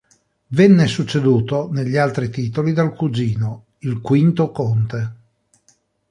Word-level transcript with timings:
Venne 0.47 0.87
succeduto 0.87 1.69
negli 1.71 1.95
altri 1.95 2.31
titoli 2.31 2.73
dal 2.73 2.95
cugino, 2.95 3.65
il 3.81 4.01
V 4.01 4.51
conte. 4.51 5.15